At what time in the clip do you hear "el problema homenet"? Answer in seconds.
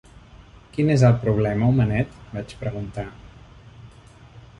1.09-2.15